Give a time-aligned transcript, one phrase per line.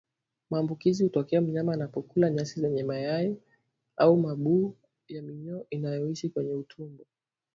[0.49, 3.37] Maambukizi hutokea mnyama anapokula nyasi zenye mayai
[3.97, 4.75] au mabuu
[5.07, 7.03] ya minyoo inayoishi kwenye utumbo